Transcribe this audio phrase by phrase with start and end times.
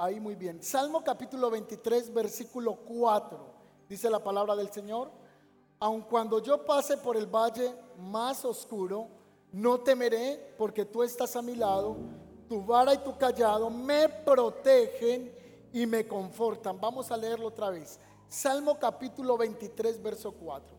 [0.00, 0.62] Ahí muy bien.
[0.62, 3.59] Salmo capítulo 23, versículo 4.
[3.90, 5.10] Dice la palabra del Señor.
[5.80, 9.08] Aun cuando yo pase por el valle más oscuro,
[9.50, 11.96] no temeré porque tú estás a mi lado.
[12.48, 15.34] Tu vara y tu callado me protegen
[15.72, 16.80] y me confortan.
[16.80, 17.98] Vamos a leerlo otra vez.
[18.28, 20.76] Salmo capítulo 23, verso 4.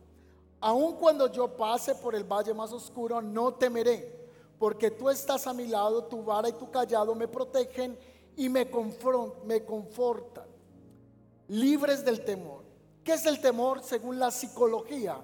[0.62, 5.54] Aun cuando yo pase por el valle más oscuro, no temeré, porque tú estás a
[5.54, 8.00] mi lado, tu vara y tu callado me protegen
[8.38, 8.70] y me,
[9.44, 10.46] me confortan,
[11.50, 12.61] libres del temor.
[13.04, 15.20] ¿Qué es el temor según la psicología?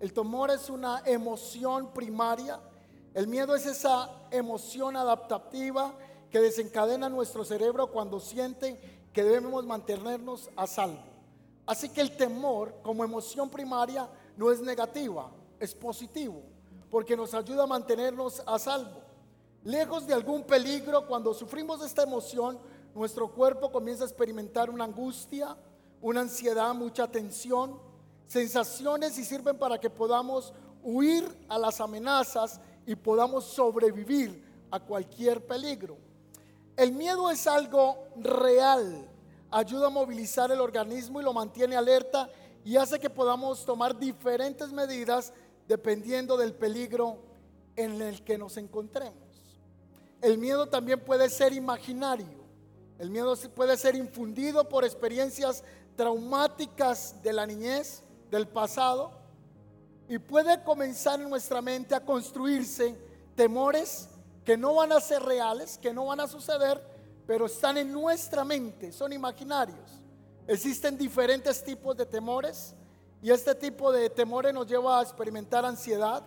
[0.00, 2.60] El temor es una emoción primaria.
[3.14, 5.94] El miedo es esa emoción adaptativa
[6.30, 8.78] que desencadena nuestro cerebro cuando siente
[9.14, 11.02] que debemos mantenernos a salvo.
[11.66, 16.42] Así que el temor como emoción primaria no es negativa, es positivo,
[16.90, 19.00] porque nos ayuda a mantenernos a salvo.
[19.64, 22.58] Lejos de algún peligro, cuando sufrimos esta emoción,
[22.94, 25.56] nuestro cuerpo comienza a experimentar una angustia,
[26.02, 27.80] una ansiedad, mucha tensión,
[28.26, 35.46] sensaciones y sirven para que podamos huir a las amenazas y podamos sobrevivir a cualquier
[35.46, 35.96] peligro.
[36.76, 39.08] El miedo es algo real,
[39.50, 42.28] ayuda a movilizar el organismo y lo mantiene alerta
[42.64, 45.32] y hace que podamos tomar diferentes medidas
[45.68, 47.18] dependiendo del peligro
[47.76, 49.14] en el que nos encontremos.
[50.20, 52.42] El miedo también puede ser imaginario.
[52.98, 55.64] El miedo puede ser infundido por experiencias
[55.96, 59.12] traumáticas de la niñez, del pasado,
[60.08, 62.96] y puede comenzar en nuestra mente a construirse
[63.34, 64.08] temores
[64.44, 66.82] que no van a ser reales, que no van a suceder,
[67.26, 70.02] pero están en nuestra mente, son imaginarios.
[70.46, 72.74] Existen diferentes tipos de temores
[73.22, 76.24] y este tipo de temores nos lleva a experimentar ansiedad.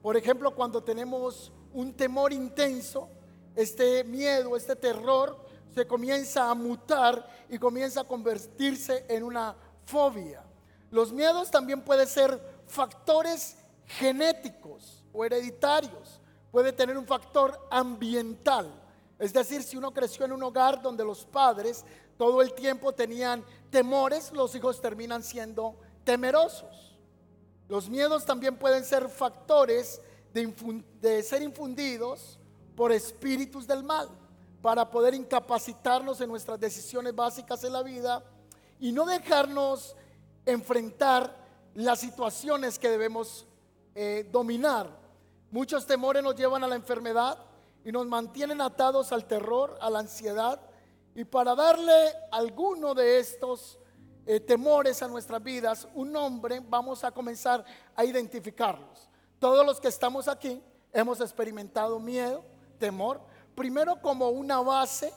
[0.00, 3.10] Por ejemplo, cuando tenemos un temor intenso,
[3.54, 10.42] este miedo, este terror se comienza a mutar y comienza a convertirse en una fobia.
[10.90, 13.56] Los miedos también pueden ser factores
[13.86, 16.20] genéticos o hereditarios.
[16.50, 18.70] Puede tener un factor ambiental.
[19.18, 21.84] Es decir, si uno creció en un hogar donde los padres
[22.16, 26.96] todo el tiempo tenían temores, los hijos terminan siendo temerosos.
[27.68, 30.00] Los miedos también pueden ser factores
[30.32, 32.38] de, ser infundidos
[32.74, 34.08] por espíritus del mal
[34.62, 38.22] para poder incapacitarnos en nuestras decisiones básicas en la vida
[38.80, 39.94] y no dejarnos
[40.46, 41.36] enfrentar
[41.74, 43.46] las situaciones que debemos
[43.94, 44.88] eh, dominar.
[45.50, 47.38] Muchos temores nos llevan a la enfermedad
[47.84, 50.60] y nos mantienen atados al terror, a la ansiedad.
[51.14, 53.78] Y para darle alguno de estos
[54.26, 57.64] eh, temores a nuestras vidas un nombre, vamos a comenzar
[57.96, 59.08] a identificarlos.
[59.38, 60.60] Todos los que estamos aquí
[60.92, 62.44] hemos experimentado miedo,
[62.78, 63.20] temor.
[63.58, 65.12] Primero como una base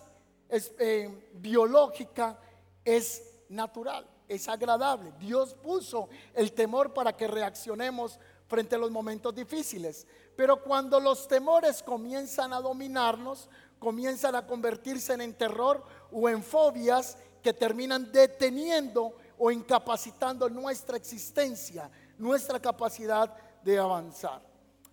[0.49, 2.39] eh, biológica
[2.83, 5.13] es natural, es agradable.
[5.19, 10.07] Dios puso el temor para que reaccionemos frente a los momentos difíciles.
[10.35, 13.47] Pero cuando los temores comienzan a dominarnos,
[13.77, 21.91] comienzan a convertirse en terror o en fobias que terminan deteniendo o incapacitando nuestra existencia,
[22.17, 23.31] nuestra capacidad
[23.61, 24.41] de avanzar.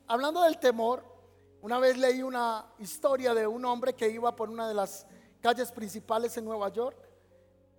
[0.07, 1.18] Hablando del temor,
[1.61, 5.07] una vez leí una historia de un hombre que iba por una de las
[5.41, 6.97] calles principales en Nueva York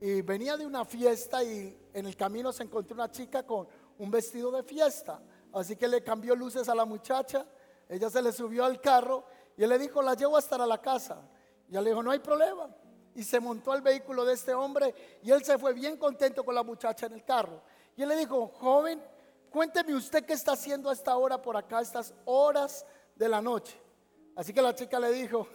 [0.02, 4.12] y venía de una fiesta y en el camino se encontró una chica con un
[4.12, 5.22] vestido de fiesta.
[5.54, 7.46] Así que le cambió luces a la muchacha,
[7.88, 9.26] ella se le subió al carro
[9.58, 11.22] y él le dijo, la llevo hasta la casa.
[11.68, 12.70] Y ella le dijo, no hay problema.
[13.16, 16.54] Y se montó al vehículo de este hombre y él se fue bien contento con
[16.54, 17.62] la muchacha en el carro.
[17.96, 19.02] Y él le dijo, joven,
[19.50, 22.86] cuénteme usted qué está haciendo a esta hora por acá, estas horas
[23.20, 23.80] de la noche.
[24.36, 25.48] Así que la chica le dijo,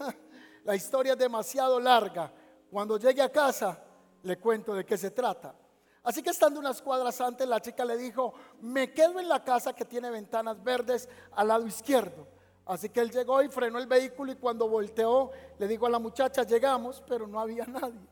[0.64, 2.30] la historia es demasiado larga.
[2.70, 3.82] Cuando llegue a casa,
[4.22, 5.54] le cuento de qué se trata.
[6.02, 9.72] Así que estando unas cuadras antes, la chica le dijo, me quedo en la casa
[9.72, 12.28] que tiene ventanas verdes al lado izquierdo.
[12.66, 15.98] Así que él llegó y frenó el vehículo y cuando volteó, le dijo a la
[15.98, 18.06] muchacha, llegamos, pero no había nadie.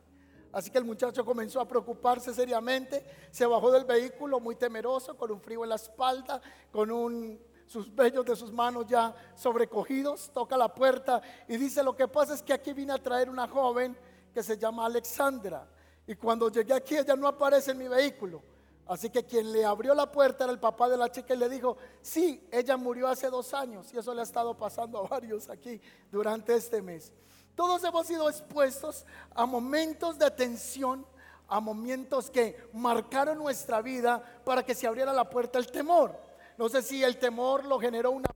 [0.53, 5.31] Así que el muchacho comenzó a preocuparse seriamente, se bajó del vehículo muy temeroso, con
[5.31, 6.41] un frío en la espalda,
[6.71, 6.91] con
[7.73, 12.35] sus vellos de sus manos ya sobrecogidos, toca la puerta y dice, lo que pasa
[12.35, 13.97] es que aquí vine a traer una joven
[14.35, 15.67] que se llama Alexandra.
[16.07, 18.43] Y cuando llegué aquí ella no aparece en mi vehículo.
[18.87, 21.49] Así que quien le abrió la puerta era el papá de la chica y le
[21.49, 25.49] dijo, sí, ella murió hace dos años y eso le ha estado pasando a varios
[25.49, 25.81] aquí
[26.11, 27.11] durante este mes.
[27.55, 31.07] Todos hemos sido expuestos a momentos de tensión,
[31.49, 36.32] a momentos que marcaron nuestra vida para que se abriera la puerta el temor.
[36.63, 38.31] No sé si el temor lo generó una,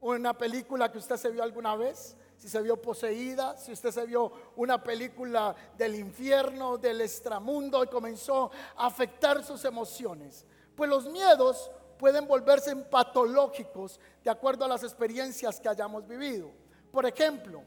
[0.00, 4.04] una película que usted se vio alguna vez, si se vio poseída, si usted se
[4.06, 10.44] vio una película del infierno, del extramundo y comenzó a afectar sus emociones.
[10.74, 16.50] Pues los miedos pueden volverse patológicos de acuerdo a las experiencias que hayamos vivido.
[16.90, 17.62] Por ejemplo,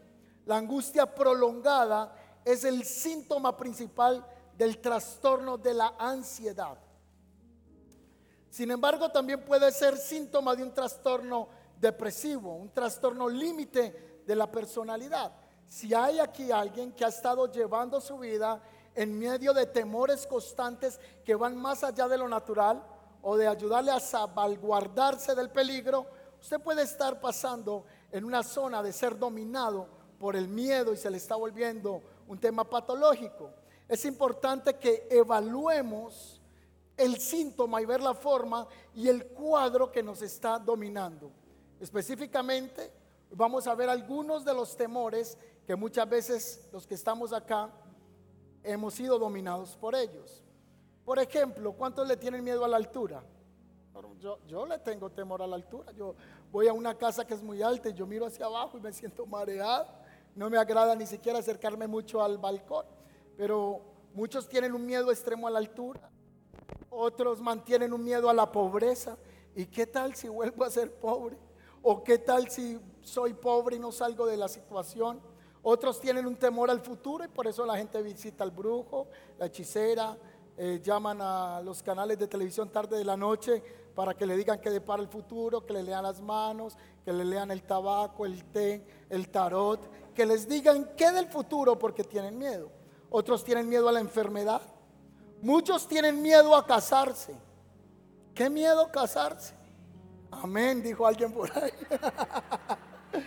[0.45, 2.13] la angustia prolongada
[2.43, 6.77] es el síntoma principal del trastorno de la ansiedad.
[8.57, 11.47] Sin embargo, también puede ser síntoma de un trastorno
[11.79, 15.31] depresivo, un trastorno límite de la personalidad.
[15.67, 18.59] Si hay aquí alguien que ha estado llevando su vida
[18.95, 22.83] en medio de temores constantes que van más allá de lo natural
[23.21, 26.07] o de ayudarle a salvaguardarse del peligro,
[26.41, 29.87] usted puede estar pasando en una zona de ser dominado
[30.17, 33.51] por el miedo y se le está volviendo un tema patológico.
[33.87, 36.36] Es importante que evaluemos
[36.97, 41.31] el síntoma y ver la forma y el cuadro que nos está dominando.
[41.79, 42.91] Específicamente,
[43.31, 47.69] vamos a ver algunos de los temores que muchas veces los que estamos acá
[48.63, 50.43] hemos sido dominados por ellos.
[51.05, 53.23] Por ejemplo, ¿cuántos le tienen miedo a la altura?
[54.19, 55.91] Yo, yo, le tengo temor a la altura.
[55.91, 56.15] Yo
[56.51, 58.91] voy a una casa que es muy alta y yo miro hacia abajo y me
[58.91, 59.87] siento mareado
[60.37, 62.85] no me agrada ni siquiera acercarme mucho al balcón,
[63.35, 63.81] pero
[64.13, 66.11] muchos tienen un miedo extremo a la altura,
[66.97, 69.17] otros mantienen un miedo a la pobreza.
[69.55, 71.37] ¿Y qué tal si vuelvo a ser pobre?
[71.81, 75.19] ¿O qué tal si soy pobre y no salgo de la situación?
[75.61, 79.07] Otros tienen un temor al futuro y por eso la gente visita al brujo,
[79.37, 80.17] la hechicera,
[80.57, 83.61] eh, llaman a los canales de televisión tarde de la noche
[83.93, 87.25] para que le digan que depara el futuro, que le lean las manos, que le
[87.25, 92.37] lean el tabaco, el té, el tarot, que les digan qué del futuro porque tienen
[92.37, 92.71] miedo.
[93.09, 94.61] Otros tienen miedo a la enfermedad.
[95.41, 97.35] Muchos tienen miedo a casarse.
[98.33, 99.55] ¿Qué miedo casarse?
[100.31, 101.71] Amén, dijo alguien por ahí.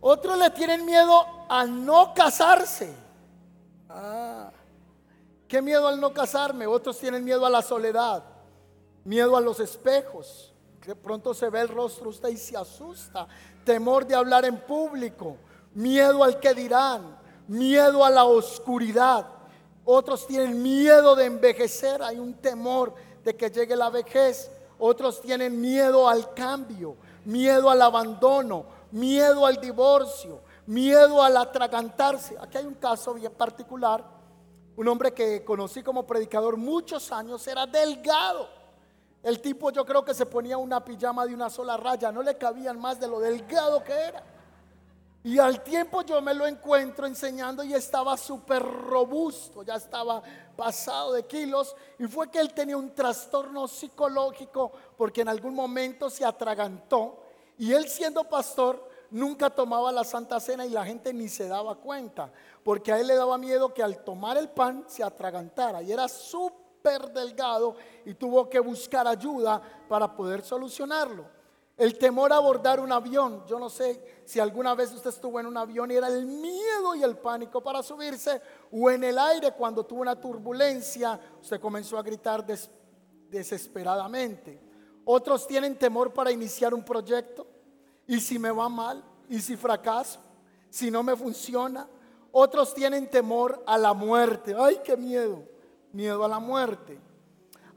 [0.00, 2.92] Otros le tienen miedo a no casarse.
[3.88, 4.50] Ah,
[5.48, 6.66] qué miedo al no casarme.
[6.66, 8.22] Otros tienen miedo a la soledad
[9.04, 10.52] miedo a los espejos.
[10.86, 13.26] De pronto se ve el rostro usted y se asusta.
[13.64, 15.36] Temor de hablar en público.
[15.74, 17.18] Miedo al que dirán.
[17.46, 19.26] Miedo a la oscuridad.
[19.84, 22.02] Otros tienen miedo de envejecer.
[22.02, 22.94] Hay un temor
[23.24, 24.50] de que llegue la vejez.
[24.78, 26.96] Otros tienen miedo al cambio.
[27.24, 28.64] Miedo al abandono.
[28.90, 30.40] Miedo al divorcio.
[30.66, 32.36] Miedo al atragantarse.
[32.40, 34.04] Aquí hay un caso bien particular.
[34.76, 38.60] Un hombre que conocí como predicador muchos años era delgado
[39.22, 42.38] el tipo yo creo que se ponía una pijama de una sola raya, no le
[42.38, 44.22] cabían más de lo delgado que era.
[45.22, 50.22] Y al tiempo yo me lo encuentro enseñando y estaba súper robusto, ya estaba
[50.56, 51.76] pasado de kilos.
[51.98, 57.22] Y fue que él tenía un trastorno psicológico porque en algún momento se atragantó.
[57.58, 61.74] Y él siendo pastor nunca tomaba la Santa Cena y la gente ni se daba
[61.74, 62.32] cuenta.
[62.64, 65.82] Porque a él le daba miedo que al tomar el pan se atragantara.
[65.82, 67.76] Y era súper delgado
[68.06, 71.39] y tuvo que buscar ayuda para poder solucionarlo.
[71.80, 73.42] El temor a abordar un avión.
[73.46, 76.94] Yo no sé si alguna vez usted estuvo en un avión y era el miedo
[76.94, 81.96] y el pánico para subirse o en el aire cuando tuvo una turbulencia, usted comenzó
[81.96, 82.44] a gritar
[83.30, 84.60] desesperadamente.
[85.06, 87.46] Otros tienen temor para iniciar un proyecto.
[88.06, 89.02] ¿Y si me va mal?
[89.30, 90.20] ¿Y si fracaso?
[90.68, 91.88] ¿Si no me funciona?
[92.30, 94.54] Otros tienen temor a la muerte.
[94.54, 95.48] ¡Ay, qué miedo!
[95.92, 96.98] miedo a la muerte.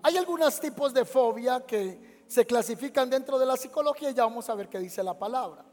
[0.02, 4.50] Hay algunos tipos de fobia que se clasifican dentro de la psicología y ya vamos
[4.50, 5.64] a ver qué dice la palabra.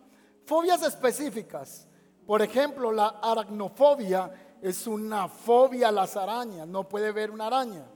[0.45, 1.87] Fobias específicas.
[2.27, 7.87] Por ejemplo, la aracnofobia es una fobia a las arañas, no puede ver una araña.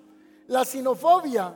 [0.46, 1.54] La sinofobia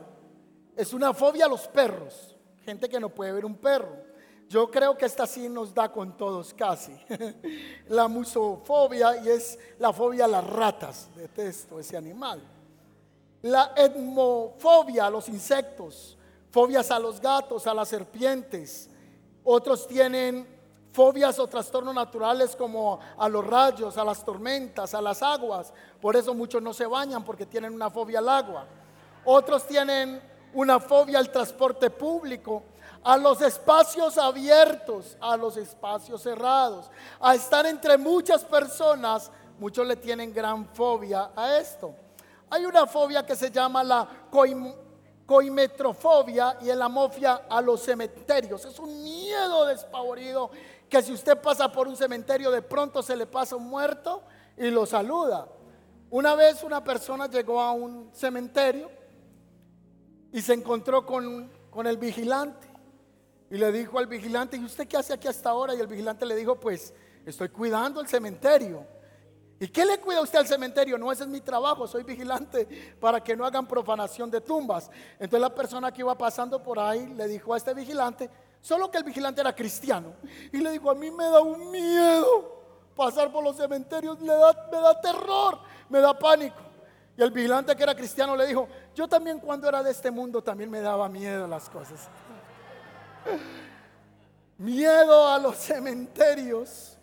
[0.75, 4.07] es una fobia a los perros, gente que no puede ver un perro.
[4.47, 6.95] Yo creo que esta sí nos da con todos casi.
[7.89, 12.39] la musofobia y es la fobia a las ratas, detesto ese animal.
[13.41, 16.18] La etmofobia a los insectos,
[16.51, 18.89] fobias a los gatos, a las serpientes.
[19.43, 20.59] Otros tienen
[20.91, 25.73] fobias o trastornos naturales como a los rayos, a las tormentas, a las aguas.
[26.01, 28.65] Por eso muchos no se bañan porque tienen una fobia al agua.
[29.25, 30.21] Otros tienen
[30.53, 32.63] una fobia al transporte público,
[33.03, 36.89] a los espacios abiertos, a los espacios cerrados,
[37.19, 39.31] a estar entre muchas personas.
[39.59, 41.93] Muchos le tienen gran fobia a esto.
[42.49, 44.07] Hay una fobia que se llama la
[45.29, 48.65] coimetrofobia y la mofia a los cementerios.
[48.65, 50.49] Es un miedo despavorido
[50.89, 54.23] que si usted pasa por un cementerio de pronto se le pasa un muerto
[54.57, 55.47] y lo saluda.
[56.09, 58.89] Una vez una persona llegó a un cementerio
[60.31, 62.67] y se encontró con, con el vigilante
[63.51, 65.75] y le dijo al vigilante, ¿y usted qué hace aquí hasta ahora?
[65.75, 66.91] Y el vigilante le dijo, pues
[67.23, 68.83] estoy cuidando el cementerio.
[69.59, 70.97] ¿Y qué le cuida usted al cementerio?
[70.97, 74.89] No, ese es mi trabajo, soy vigilante para que no hagan profanación de tumbas.
[75.13, 78.29] Entonces la persona que iba pasando por ahí le dijo a este vigilante,
[78.61, 80.13] solo que el vigilante era cristiano,
[80.53, 82.57] y le dijo, a mí me da un miedo
[82.95, 86.61] pasar por los cementerios, me da, me da terror, me da pánico.
[87.17, 90.41] Y el vigilante que era cristiano le dijo, yo también cuando era de este mundo
[90.41, 92.07] también me daba miedo las cosas.
[94.57, 96.97] miedo a los cementerios.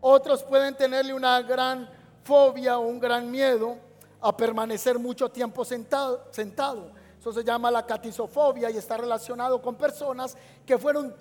[0.00, 1.97] Otros pueden tenerle una gran
[2.28, 3.78] fobia o un gran miedo
[4.20, 6.28] a permanecer mucho tiempo sentado.
[6.30, 6.92] sentado.
[7.18, 11.14] Eso se llama la catisofobia y está relacionado con personas que fueron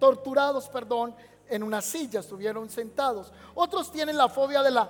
[0.00, 1.14] torturados, perdón,
[1.48, 3.32] en una silla, estuvieron sentados.
[3.54, 4.88] Otros tienen la fobia de la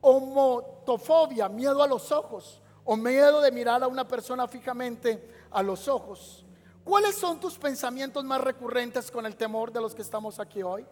[0.00, 5.88] homotofobia, miedo a los ojos, o miedo de mirar a una persona fijamente a los
[5.88, 6.44] ojos.
[6.84, 10.86] ¿Cuáles son tus pensamientos más recurrentes con el temor de los que estamos aquí hoy?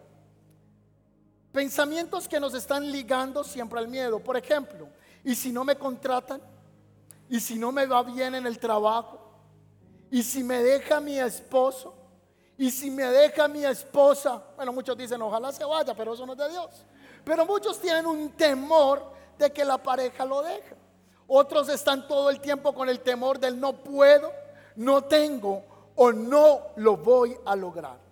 [1.55, 4.19] Pensamientos que nos están ligando siempre al miedo.
[4.19, 4.89] Por ejemplo,
[5.23, 6.41] ¿y si no me contratan?
[7.29, 9.21] ¿Y si no me va bien en el trabajo?
[10.11, 11.95] ¿Y si me deja mi esposo?
[12.57, 14.43] ¿Y si me deja mi esposa?
[14.57, 16.85] Bueno, muchos dicen, ojalá se vaya, pero eso no es de Dios.
[17.23, 20.75] Pero muchos tienen un temor de que la pareja lo deje.
[21.25, 24.29] Otros están todo el tiempo con el temor del no puedo,
[24.75, 25.63] no tengo
[25.95, 28.04] o no lo voy a lograr.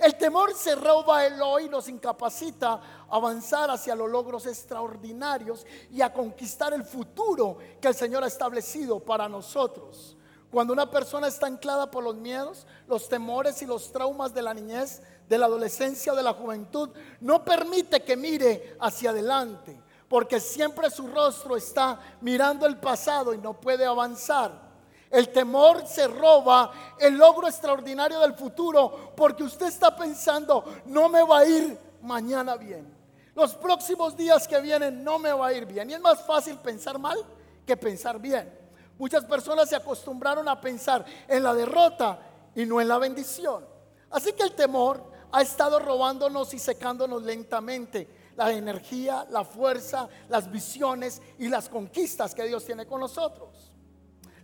[0.00, 6.00] El temor se roba el hoy, nos incapacita a avanzar hacia los logros extraordinarios y
[6.00, 10.16] a conquistar el futuro que el Señor ha establecido para nosotros.
[10.50, 14.54] Cuando una persona está anclada por los miedos, los temores y los traumas de la
[14.54, 16.88] niñez, de la adolescencia de la juventud,
[17.20, 19.78] no permite que mire hacia adelante,
[20.08, 24.69] porque siempre su rostro está mirando el pasado y no puede avanzar.
[25.10, 31.22] El temor se roba el logro extraordinario del futuro porque usted está pensando, no me
[31.22, 33.00] va a ir mañana bien.
[33.34, 35.90] Los próximos días que vienen no me va a ir bien.
[35.90, 37.18] Y es más fácil pensar mal
[37.66, 38.56] que pensar bien.
[38.98, 42.18] Muchas personas se acostumbraron a pensar en la derrota
[42.54, 43.64] y no en la bendición.
[44.10, 45.02] Así que el temor
[45.32, 52.34] ha estado robándonos y secándonos lentamente la energía, la fuerza, las visiones y las conquistas
[52.34, 53.69] que Dios tiene con nosotros.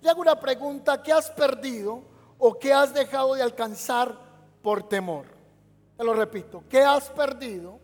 [0.00, 2.02] Le hago una pregunta, ¿qué has perdido
[2.38, 4.16] o qué has dejado de alcanzar
[4.62, 5.26] por temor?
[5.96, 7.80] Te lo repito, ¿qué has perdido?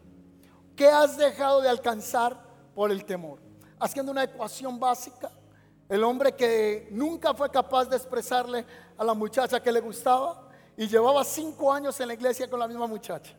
[0.77, 2.37] ¿Qué has dejado de alcanzar
[2.75, 3.41] por el temor?
[3.79, 5.31] Haciendo una ecuación básica,
[5.89, 8.65] el hombre que nunca fue capaz de expresarle
[8.97, 12.69] a la muchacha que le gustaba y llevaba cinco años en la iglesia con la
[12.69, 13.35] misma muchacha.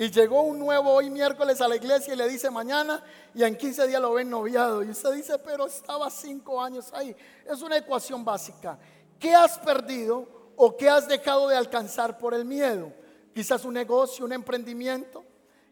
[0.00, 3.02] Y llegó un nuevo hoy miércoles a la iglesia y le dice mañana
[3.34, 4.84] y en 15 días lo ven noviado.
[4.84, 7.16] Y usted dice, pero estaba cinco años ahí.
[7.44, 8.78] Es una ecuación básica.
[9.18, 12.92] ¿Qué has perdido o qué has dejado de alcanzar por el miedo?
[13.34, 15.24] Quizás un negocio, un emprendimiento.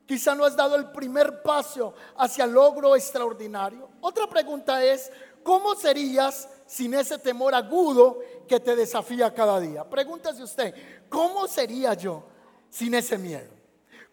[0.04, 3.88] Quizás no has dado el primer paso hacia el logro extraordinario.
[4.00, 5.09] Otra pregunta es,
[5.47, 8.18] ¿Cómo serías sin ese temor agudo
[8.49, 9.88] que te desafía cada día?
[9.88, 10.75] Pregúntese usted,
[11.09, 12.25] ¿cómo sería yo
[12.68, 13.56] sin ese miedo?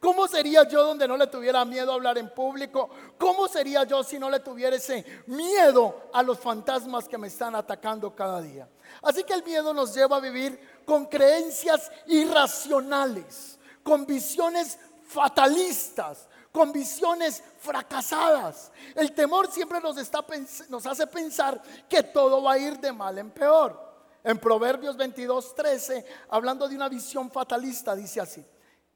[0.04, 2.90] ¿Cómo sería yo donde no le tuviera miedo a hablar en público?
[3.18, 7.56] ¿Cómo sería yo si no le tuviera ese miedo a los fantasmas que me están
[7.56, 8.68] atacando cada día?
[9.02, 16.74] Así que el miedo nos lleva a vivir con creencias irracionales, con visiones fatalistas, con
[16.74, 18.74] visiones fracasadas.
[18.96, 20.26] El temor siempre nos, está,
[20.68, 23.82] nos hace pensar que todo va a ir de mal en peor.
[24.22, 28.46] En Proverbios 22, 13, hablando de una visión fatalista, dice así,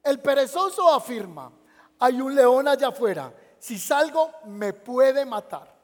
[0.07, 1.51] el perezoso afirma,
[1.99, 5.75] hay un león allá afuera, si salgo me puede matar.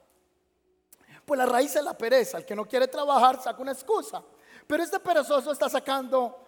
[1.26, 4.24] Pues la raíz es la pereza, el que no quiere trabajar saca una excusa.
[4.66, 6.40] Pero este perezoso está sacando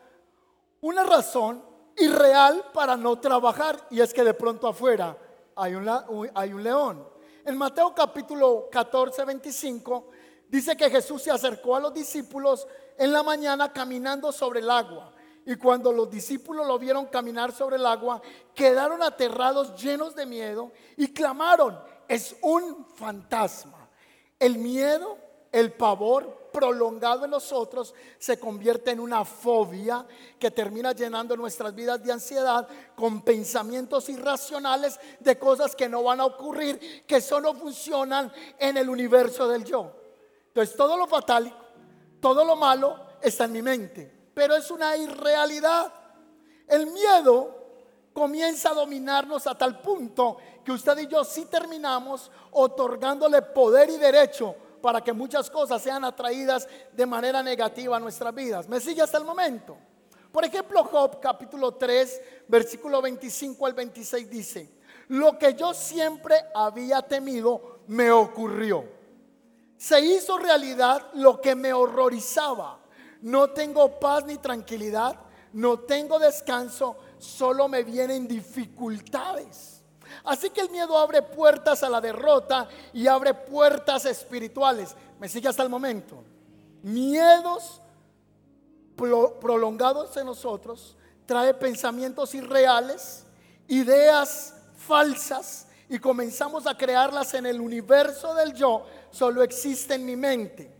[0.82, 1.64] una razón
[1.98, 5.18] irreal para no trabajar y es que de pronto afuera
[5.56, 5.90] hay un,
[6.34, 7.08] hay un león.
[7.46, 10.08] En Mateo capítulo 14, 25
[10.48, 12.68] dice que Jesús se acercó a los discípulos
[12.98, 15.15] en la mañana caminando sobre el agua.
[15.46, 18.22] Y cuando los discípulos lo vieron caminar sobre el agua,
[18.54, 23.90] quedaron aterrados, llenos de miedo, y clamaron, es un fantasma.
[24.40, 25.18] El miedo,
[25.52, 30.08] el pavor, prolongado en nosotros se convierte en una fobia
[30.40, 36.22] que termina llenando nuestras vidas de ansiedad con pensamientos irracionales de cosas que no van
[36.22, 39.92] a ocurrir, que solo funcionan en el universo del yo.
[40.48, 41.54] Entonces todo lo fatal,
[42.22, 45.92] todo lo malo está en mi mente, pero es una irrealidad.
[46.68, 47.66] El miedo
[48.14, 53.98] comienza a dominarnos a tal punto que usted y yo sí terminamos otorgándole poder y
[53.98, 58.68] derecho para que muchas cosas sean atraídas de manera negativa a nuestras vidas.
[58.68, 59.76] ¿Me sigue hasta el momento?
[60.32, 64.70] Por ejemplo, Job capítulo 3, versículo 25 al 26 dice,
[65.08, 68.84] lo que yo siempre había temido me ocurrió.
[69.78, 72.80] Se hizo realidad lo que me horrorizaba.
[73.26, 75.16] No tengo paz ni tranquilidad,
[75.54, 79.82] no tengo descanso, solo me vienen dificultades.
[80.26, 84.96] Así que el miedo abre puertas a la derrota y abre puertas espirituales.
[85.20, 86.24] ¿Me sigue hasta el momento?
[86.84, 87.82] Miedos
[88.96, 93.26] prolongados en nosotros, trae pensamientos irreales,
[93.68, 100.16] ideas falsas y comenzamos a crearlas en el universo del yo, solo existe en mi
[100.16, 100.75] mente.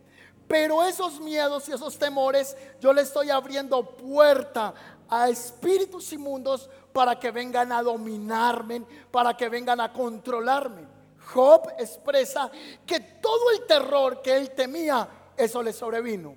[0.48, 4.74] Pero esos miedos y esos temores, yo le estoy abriendo puerta
[5.10, 10.88] a espíritus inmundos para que vengan a dominarme, para que vengan a controlarme.
[11.34, 12.52] Job expresa
[12.86, 16.36] que todo el terror que él temía, eso le sobrevino.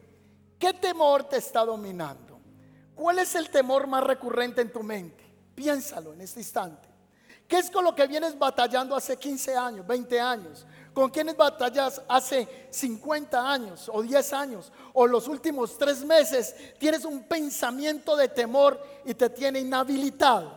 [0.59, 2.41] ¿Qué temor te está dominando?
[2.95, 5.25] ¿Cuál es el temor más recurrente en tu mente?
[5.55, 6.89] Piénsalo en este instante.
[7.47, 10.67] ¿Qué es con lo que vienes batallando hace 15 años, 20 años?
[10.99, 14.73] ¿Con quiénes batallas hace 50 años o 10 años?
[14.95, 20.53] O los últimos tres meses tienes un pensamiento de temor y te tiene inhabilitado.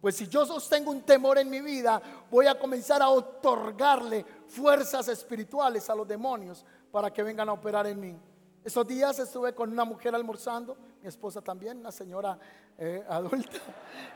[0.00, 5.08] Pues si yo sostengo un temor en mi vida, voy a comenzar a otorgarle fuerzas
[5.08, 8.18] espirituales a los demonios para que vengan a operar en mí.
[8.64, 12.38] Esos días estuve con una mujer almorzando, mi esposa también, una señora
[12.78, 13.58] eh, adulta.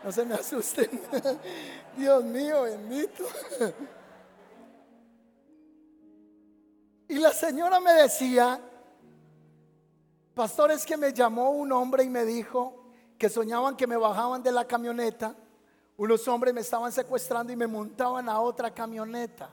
[0.02, 0.88] No se me asusten.
[1.98, 3.24] Dios mío, bendito.
[7.08, 8.60] Y la señora me decía,
[10.34, 12.84] pastor, es que me llamó un hombre y me dijo
[13.16, 15.34] que soñaban que me bajaban de la camioneta.
[15.96, 19.50] Unos hombres me estaban secuestrando y me montaban a otra camioneta.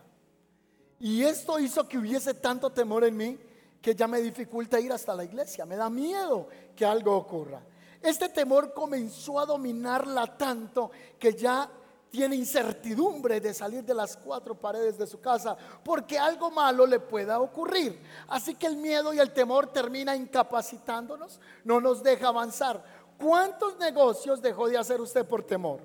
[0.99, 3.39] Y esto hizo que hubiese tanto temor en mí
[3.81, 7.61] que ya me dificulta ir hasta la iglesia, me da miedo que algo ocurra.
[8.01, 11.69] Este temor comenzó a dominarla tanto que ya
[12.13, 16.99] tiene incertidumbre de salir de las cuatro paredes de su casa porque algo malo le
[16.99, 17.99] pueda ocurrir.
[18.27, 22.83] Así que el miedo y el temor termina incapacitándonos, no nos deja avanzar.
[23.17, 25.79] ¿Cuántos negocios dejó de hacer usted por temor?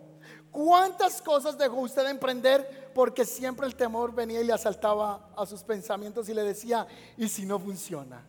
[0.51, 5.47] ¿Cuántas cosas dejó usted de emprender porque siempre el temor venía y le asaltaba a
[5.47, 6.87] sus pensamientos y le decía,
[7.17, 8.23] ¿y si no funciona?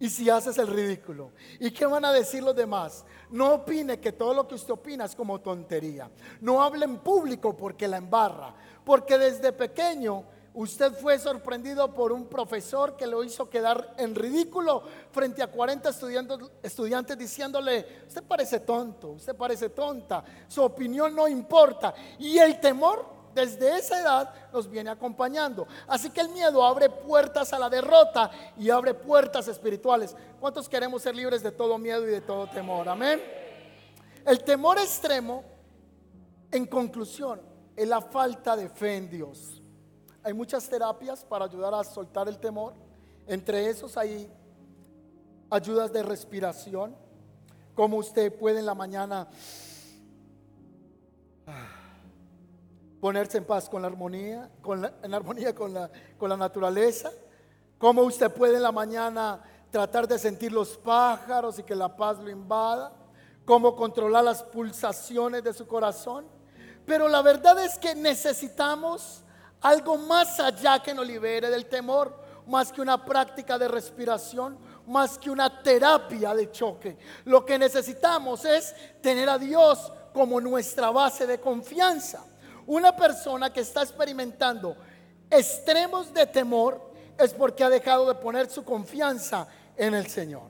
[0.00, 1.30] ¿Y si haces el ridículo?
[1.60, 3.04] ¿Y qué van a decir los demás?
[3.30, 6.10] No opine que todo lo que usted opina es como tontería.
[6.40, 8.54] No hable en público porque la embarra.
[8.84, 14.82] Porque desde pequeño Usted fue sorprendido por un profesor que lo hizo quedar en ridículo
[15.12, 21.28] frente a 40 estudiantes, estudiantes, diciéndole, usted parece tonto, usted parece tonta, su opinión no
[21.28, 21.94] importa.
[22.18, 25.66] Y el temor desde esa edad nos viene acompañando.
[25.86, 30.16] Así que el miedo abre puertas a la derrota y abre puertas espirituales.
[30.38, 32.88] ¿Cuántos queremos ser libres de todo miedo y de todo temor?
[32.88, 33.20] Amén.
[34.26, 35.44] El temor extremo,
[36.50, 37.40] en conclusión,
[37.76, 39.62] es la falta de fe en Dios.
[40.22, 42.74] Hay muchas terapias para ayudar a soltar el temor.
[43.26, 44.30] Entre esos hay
[45.48, 46.94] ayudas de respiración,
[47.74, 49.28] como usted puede en la mañana
[53.00, 57.10] ponerse en paz con la armonía, con en armonía con la, la naturaleza,
[57.78, 62.18] como usted puede en la mañana tratar de sentir los pájaros y que la paz
[62.18, 62.92] lo invada,
[63.44, 66.26] cómo controlar las pulsaciones de su corazón.
[66.84, 69.22] Pero la verdad es que necesitamos
[69.62, 75.18] algo más allá que nos libere del temor, más que una práctica de respiración, más
[75.18, 76.98] que una terapia de choque.
[77.24, 82.24] Lo que necesitamos es tener a Dios como nuestra base de confianza.
[82.70, 84.76] Una persona que está experimentando
[85.28, 90.44] extremos de temor es porque ha dejado de poner su confianza en el Señor.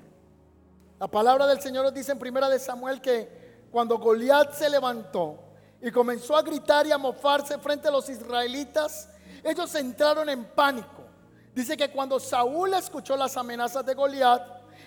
[0.99, 5.39] La palabra del Señor nos dice en primera de Samuel que cuando Goliat se levantó,
[5.81, 9.09] y comenzó a gritar y a mofarse frente a los israelitas,
[9.43, 11.07] ellos entraron en pánico.
[11.55, 14.43] Dice que cuando Saúl escuchó las amenazas de Goliat,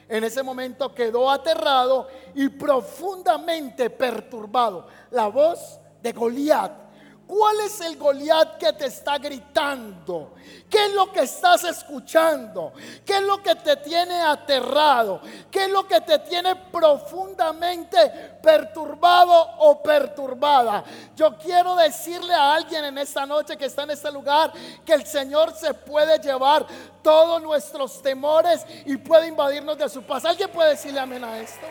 [0.08, 4.86] en ese momento quedó aterrado y profundamente perturbado.
[5.10, 6.84] La voz de Goliat
[7.26, 10.34] ¿Cuál es el Goliat que te está gritando?
[10.70, 12.74] ¿Qué es lo que estás escuchando?
[13.06, 15.22] ¿Qué es lo que te tiene aterrado?
[15.50, 17.98] ¿Qué es lo que te tiene profundamente
[18.42, 20.84] perturbado o perturbada?
[21.16, 24.52] Yo quiero decirle a alguien en esta noche que está en este lugar
[24.86, 26.68] que el Señor se puede llevar
[27.02, 30.26] todos nuestros temores y puede invadirnos de su paz.
[30.26, 31.68] ¿Alguien puede decirle amén a esto?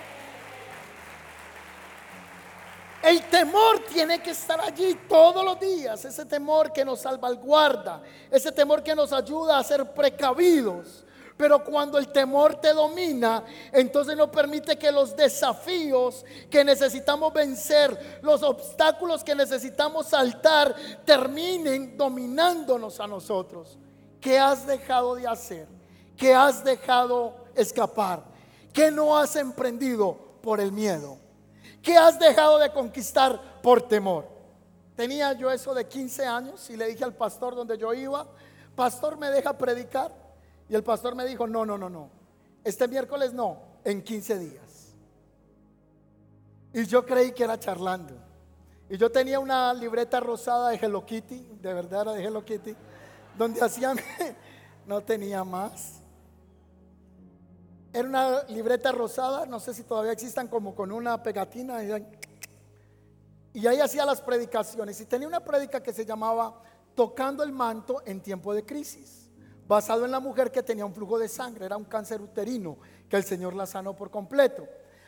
[3.03, 8.53] El temor tiene que estar allí todos los días, ese temor que nos salvaguarda, ese
[8.53, 11.05] temor que nos ayuda a ser precavidos.
[11.37, 18.21] Pero cuando el temor te domina, entonces no permite que los desafíos que necesitamos vencer,
[18.23, 20.73] los obstáculos que necesitamos saltar,
[21.05, 23.79] terminen dominándonos a nosotros.
[24.21, 25.67] ¿Qué has dejado de hacer?
[26.17, 28.23] ¿Qué has dejado escapar?
[28.73, 31.19] ¿Qué no has emprendido por el miedo?
[31.83, 34.29] ¿Qué has dejado de conquistar por temor?
[34.95, 38.27] Tenía yo eso de 15 años y le dije al pastor donde yo iba,
[38.77, 40.13] pastor, ¿me deja predicar?
[40.69, 42.09] Y el pastor me dijo, no, no, no, no.
[42.63, 44.95] Este miércoles no, en 15 días.
[46.73, 48.15] Y yo creí que era charlando.
[48.89, 52.77] Y yo tenía una libreta rosada de Hello Kitty, de verdad era de Hello Kitty,
[53.37, 53.99] donde hacían,
[54.87, 56.02] no tenía más.
[57.93, 61.83] Era una libreta rosada, no sé si todavía existan como con una pegatina.
[63.53, 65.01] Y ahí hacía las predicaciones.
[65.01, 66.63] Y tenía una predica que se llamaba
[66.95, 69.31] Tocando el manto en tiempo de crisis,
[69.67, 72.77] basado en la mujer que tenía un flujo de sangre, era un cáncer uterino,
[73.09, 74.67] que el Señor la sanó por completo.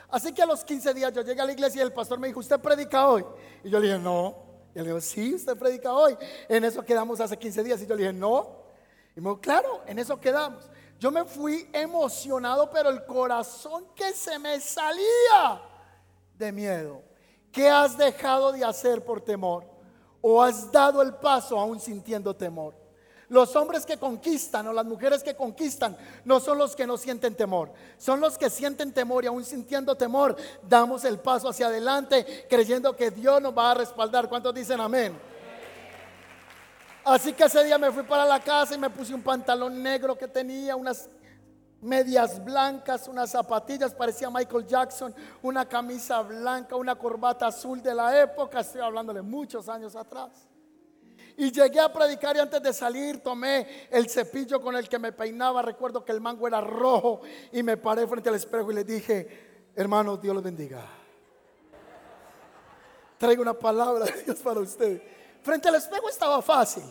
[0.09, 2.29] Así que a los 15 días yo llegué a la iglesia y el pastor me
[2.29, 3.25] dijo, ¿usted predica hoy?
[3.65, 4.35] Y yo le dije, no.
[4.75, 6.17] Y él dijo, sí, usted predica hoy.
[6.49, 7.83] En eso quedamos hace 15 días.
[7.83, 8.65] Y yo le dije, no.
[9.17, 10.71] Y me dijo, claro, en eso quedamos.
[10.99, 15.61] Yo me fui emocionado, pero el corazón que se me salía
[16.37, 17.03] de miedo.
[17.53, 19.65] ¿Qué has dejado de hacer por temor?
[20.21, 22.75] ¿O has dado el paso aún sintiendo temor?
[23.29, 27.35] Los hombres que conquistan o las mujeres que conquistan no son los que no sienten
[27.35, 32.47] temor, son los que sienten temor y aún sintiendo temor damos el paso hacia adelante
[32.49, 34.29] creyendo que Dios nos va a respaldar.
[34.29, 35.19] ¿Cuántos dicen amén?
[37.05, 40.17] Así que ese día me fui para la casa y me puse un pantalón negro
[40.17, 41.11] que tenía, unas
[41.83, 48.23] medias blancas, unas zapatillas, parecía Michael Jackson, una camisa blanca, una corbata azul de la
[48.23, 50.49] época, estoy hablándole muchos años atrás.
[51.37, 55.13] Y llegué a predicar y antes de salir tomé el cepillo con el que me
[55.13, 57.21] peinaba, recuerdo que el mango era rojo
[57.53, 60.87] y me paré frente al espejo y le dije, hermanos, Dios los bendiga.
[63.19, 65.03] Traigo una palabra de Dios para usted.
[65.45, 66.83] Frente al espejo estaba fácil.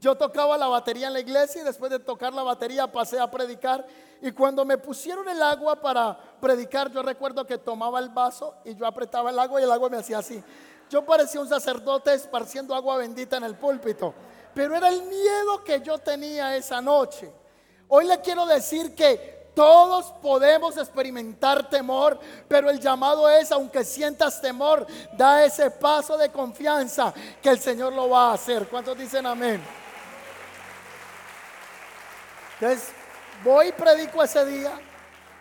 [0.00, 3.30] Yo tocaba la batería en la iglesia y después de tocar la batería pasé a
[3.30, 3.86] predicar.
[4.20, 8.74] Y cuando me pusieron el agua para predicar, yo recuerdo que tomaba el vaso y
[8.74, 10.42] yo apretaba el agua y el agua me hacía así.
[10.90, 14.12] Yo parecía un sacerdote esparciendo agua bendita en el púlpito.
[14.52, 17.32] Pero era el miedo que yo tenía esa noche.
[17.86, 24.40] Hoy le quiero decir que todos podemos experimentar temor, pero el llamado es, aunque sientas
[24.40, 24.86] temor,
[25.16, 27.12] da ese paso de confianza
[27.42, 28.68] que el Señor lo va a hacer.
[28.68, 29.62] ¿Cuántos dicen amén?
[32.54, 32.88] Entonces,
[33.44, 34.80] voy y predico ese día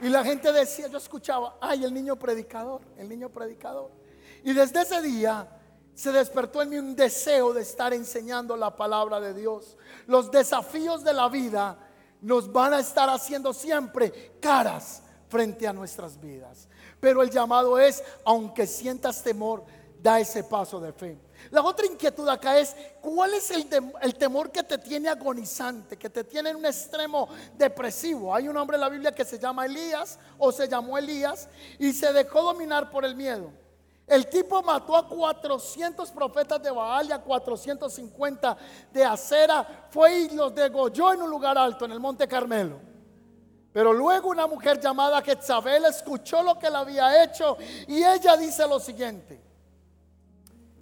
[0.01, 3.91] y la gente decía, yo escuchaba, ay, el niño predicador, el niño predicador.
[4.43, 5.47] Y desde ese día
[5.93, 9.77] se despertó en mí un deseo de estar enseñando la palabra de Dios.
[10.07, 11.77] Los desafíos de la vida
[12.21, 16.67] nos van a estar haciendo siempre caras frente a nuestras vidas.
[16.99, 19.65] Pero el llamado es, aunque sientas temor,
[20.01, 21.17] da ese paso de fe.
[21.49, 23.67] La otra inquietud acá es, ¿cuál es el,
[24.01, 28.33] el, temor que te tiene agonizante, que te tiene en un extremo depresivo?
[28.33, 31.93] Hay un hombre en la Biblia que se llama Elías o se llamó Elías y
[31.93, 33.51] se dejó dominar por el miedo.
[34.07, 38.57] El tipo mató a 400 profetas de Baal y a 450
[38.91, 39.87] de Acera.
[39.89, 42.79] Fue y los degolló en un lugar alto, en el monte Carmelo.
[43.71, 48.67] Pero luego una mujer llamada Jezabel escuchó lo que él había hecho y ella dice
[48.67, 49.41] lo siguiente.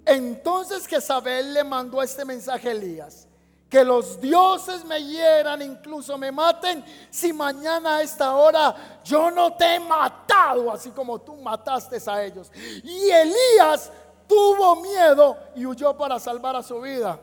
[0.04, 3.29] Entonces Jezabel le mandó este mensaje a Elías
[3.70, 9.54] que los dioses me hieran, incluso me maten, si mañana a esta hora yo no
[9.54, 12.50] te he matado, así como tú mataste a ellos.
[12.82, 13.92] Y Elías
[14.26, 17.20] tuvo miedo y huyó para salvar a su vida.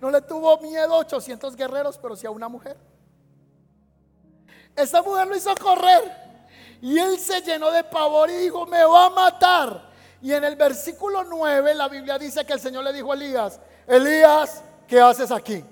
[0.00, 2.76] No le tuvo miedo a 800 guerreros, pero sí a una mujer.
[4.76, 6.22] Esa mujer lo hizo correr.
[6.80, 9.90] Y él se llenó de pavor y dijo, me va a matar.
[10.20, 13.60] Y en el versículo 9 la Biblia dice que el Señor le dijo a Elías,
[13.86, 15.64] Elías, ¿qué haces aquí?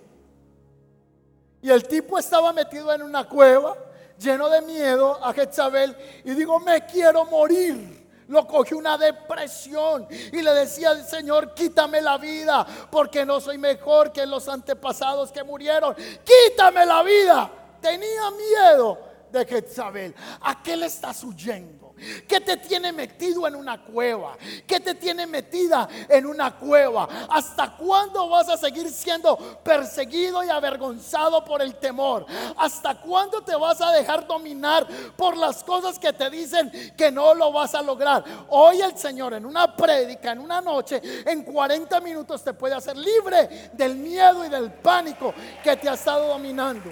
[1.62, 3.76] Y el tipo estaba metido en una cueva,
[4.18, 7.98] lleno de miedo a Jezabel, y digo, me quiero morir.
[8.28, 13.58] lo cogió una depresión y le decía al Señor, quítame la vida, porque no soy
[13.58, 15.96] mejor que los antepasados que murieron.
[15.96, 17.50] Quítame la vida.
[17.80, 18.98] Tenía miedo
[19.32, 20.14] de Jezabel.
[20.42, 21.89] ¿A qué le estás huyendo?
[22.26, 24.36] ¿Qué te tiene metido en una cueva?
[24.66, 27.08] ¿Qué te tiene metida en una cueva?
[27.28, 32.26] ¿Hasta cuándo vas a seguir siendo perseguido y avergonzado por el temor?
[32.56, 34.86] ¿Hasta cuándo te vas a dejar dominar
[35.16, 38.24] por las cosas que te dicen que no lo vas a lograr?
[38.48, 42.96] Hoy el Señor en una prédica, en una noche, en 40 minutos te puede hacer
[42.96, 46.90] libre del miedo y del pánico que te ha estado dominando.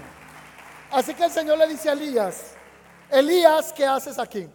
[0.91, 2.55] Así que el Señor le dice a Elías,
[3.11, 4.49] Elías, ¿qué haces aquí?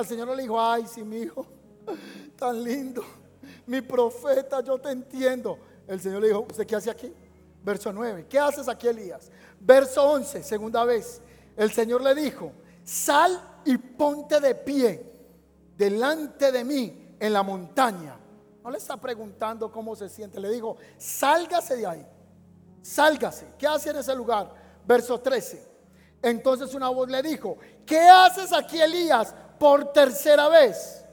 [0.00, 1.46] El Señor le dijo, ay, sí, mi hijo,
[2.36, 3.04] tan lindo,
[3.66, 5.58] mi profeta, yo te entiendo.
[5.86, 7.12] El Señor le dijo, ¿usted qué hace aquí?
[7.62, 9.30] Verso 9, ¿qué haces aquí, Elías?
[9.60, 11.20] Verso 11, segunda vez,
[11.56, 12.52] el Señor le dijo,
[12.84, 15.12] sal y ponte de pie
[15.76, 18.18] delante de mí en la montaña.
[18.62, 22.06] No le está preguntando cómo se siente, le dijo, sálgase de ahí,
[22.82, 23.46] sálgase.
[23.58, 24.52] ¿Qué hace en ese lugar?
[24.86, 25.74] Verso 13.
[26.22, 29.34] Entonces una voz le dijo, ¿qué haces aquí, Elías?
[29.58, 31.04] Por tercera vez.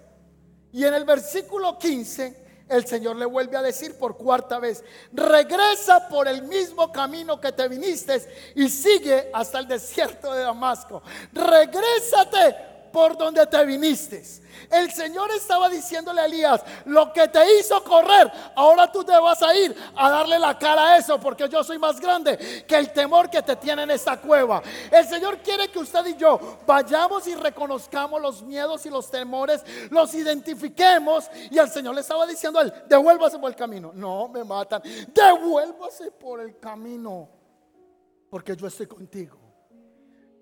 [0.71, 6.08] Y en el versículo 15, el Señor le vuelve a decir por cuarta vez, regresa
[6.08, 11.04] por el mismo camino que te viniste y sigue hasta el desierto de Damasco.
[11.34, 14.23] Regrésate por donde te viniste.
[14.69, 19.41] El Señor estaba diciéndole a Elías, lo que te hizo correr, ahora tú te vas
[19.41, 22.91] a ir a darle la cara a eso, porque yo soy más grande que el
[22.91, 24.62] temor que te tiene en esta cueva.
[24.91, 29.63] El Señor quiere que usted y yo vayamos y reconozcamos los miedos y los temores,
[29.89, 31.30] los identifiquemos.
[31.49, 33.91] Y el Señor le estaba diciendo a él, devuélvase por el camino.
[33.93, 34.82] No, me matan.
[35.13, 37.30] Devuélvase por el camino,
[38.30, 39.40] porque yo estoy contigo.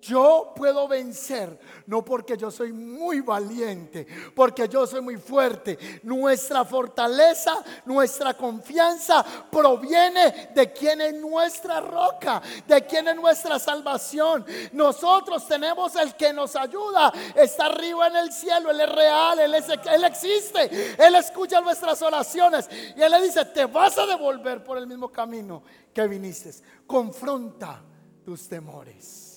[0.02, 5.78] Yo puedo vencer, no porque yo soy muy valiente, porque yo soy muy fuerte.
[6.04, 14.46] Nuestra fortaleza, nuestra confianza proviene de quien es nuestra roca, de quien es nuestra salvación.
[14.72, 19.54] Nosotros tenemos el que nos ayuda, está arriba en el cielo, Él es real, Él,
[19.54, 24.78] él existe, Él escucha nuestras oraciones y Él le dice, te vas a devolver por
[24.78, 25.62] el mismo camino
[25.94, 26.52] que viniste.
[26.88, 27.84] Confronta
[28.24, 29.29] tus temores.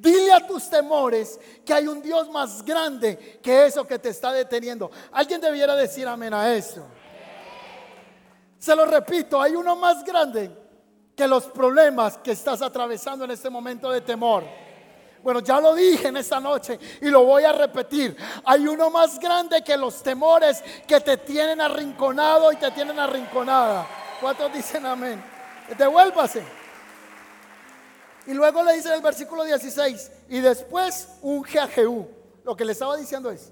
[0.00, 4.32] Dile a tus temores que hay un Dios más grande que eso que te está
[4.32, 4.90] deteniendo.
[5.12, 6.86] Alguien debiera decir amén a eso.
[8.58, 10.50] Se lo repito, hay uno más grande
[11.14, 14.42] que los problemas que estás atravesando en este momento de temor.
[15.22, 18.16] Bueno, ya lo dije en esta noche y lo voy a repetir.
[18.46, 23.86] Hay uno más grande que los temores que te tienen arrinconado y te tienen arrinconada.
[24.18, 25.22] ¿Cuántos dicen amén?
[25.76, 26.59] Devuélvase.
[28.30, 32.06] Y luego le dice en el versículo 16, y después unge a Jehú.
[32.44, 33.50] Lo que le estaba diciendo es,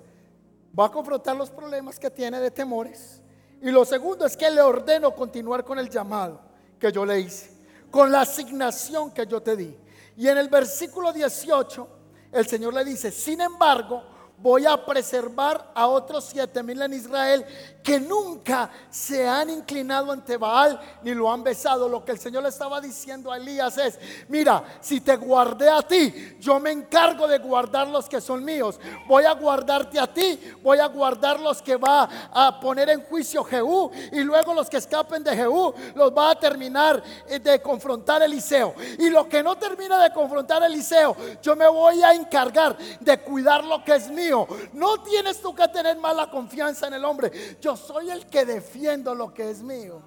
[0.79, 3.21] va a confrontar los problemas que tiene de temores.
[3.61, 6.41] Y lo segundo es que le ordeno continuar con el llamado
[6.79, 7.51] que yo le hice,
[7.91, 9.77] con la asignación que yo te di.
[10.17, 11.88] Y en el versículo 18,
[12.31, 14.05] el Señor le dice, sin embargo,
[14.40, 17.44] voy a preservar a otros siete mil en Israel
[17.83, 21.88] que nunca se han inclinado ante Baal ni lo han besado.
[21.88, 23.98] Lo que el Señor le estaba diciendo a Elías es,
[24.29, 28.79] mira, si te guardé a ti, yo me encargo de guardar los que son míos.
[29.07, 33.42] Voy a guardarte a ti, voy a guardar los que va a poner en juicio
[33.42, 38.22] Jehú y luego los que escapen de Jehú los va a terminar eh, de confrontar
[38.22, 38.74] Eliseo.
[38.98, 43.64] Y lo que no termina de confrontar Eliseo, yo me voy a encargar de cuidar
[43.64, 44.28] lo que es mío
[44.73, 47.59] no tienes tú que tener mala confianza en el hombre.
[47.61, 50.01] Yo soy el que defiendo lo que es mío.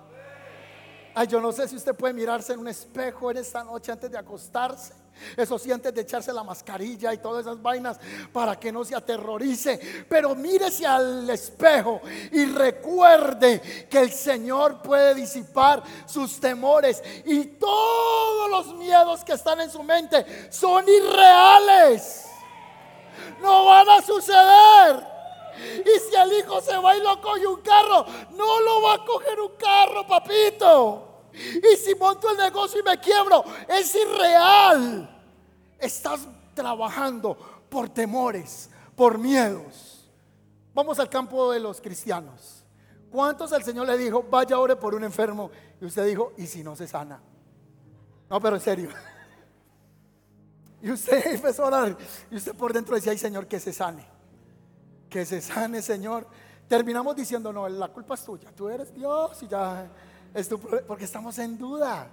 [1.14, 4.10] Ay, yo no sé si usted puede mirarse en un espejo en esta noche antes
[4.10, 4.94] de acostarse.
[5.36, 8.00] Eso sí, antes de echarse la mascarilla y todas esas vainas
[8.32, 10.06] para que no se aterrorice.
[10.10, 18.50] Pero mírese al espejo y recuerde que el Señor puede disipar sus temores y todos
[18.50, 22.31] los miedos que están en su mente son irreales
[23.40, 25.08] no van a suceder.
[25.86, 29.06] Y si el hijo se va y lo coge un carro, no lo va a
[29.06, 31.08] coger un carro, papito.
[31.34, 35.24] Y si monto el negocio y me quiebro, es irreal.
[35.80, 37.38] Estás trabajando
[37.70, 40.10] por temores, por miedos.
[40.74, 42.66] Vamos al campo de los cristianos.
[43.10, 45.52] ¿Cuántos el Señor le dijo, vaya ore por un enfermo?
[45.82, 47.22] Y usted dijo, ¿y si no se sana?
[48.30, 48.90] No, pero en serio.
[50.82, 51.98] Y usted empezó a orar.
[52.30, 54.06] Y usted por dentro decía, ay Señor, que se sane.
[55.10, 56.28] Que se sane, Señor.
[56.68, 58.50] Terminamos diciendo, no, la culpa es tuya.
[58.56, 59.90] Tú eres Dios y ya
[60.34, 62.10] es tu Porque estamos en duda.